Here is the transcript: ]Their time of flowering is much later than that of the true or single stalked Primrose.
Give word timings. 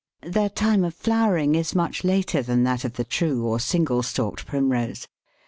]Their 0.23 0.49
time 0.49 0.83
of 0.83 0.95
flowering 0.95 1.53
is 1.53 1.75
much 1.75 2.03
later 2.03 2.41
than 2.41 2.63
that 2.63 2.83
of 2.83 2.93
the 2.93 3.03
true 3.03 3.45
or 3.45 3.59
single 3.59 4.01
stalked 4.01 4.47
Primrose. 4.47 5.07